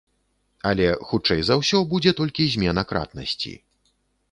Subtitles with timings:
[0.69, 3.57] Але, хутчэй за ўсё, будзе толькі змена кратнасці.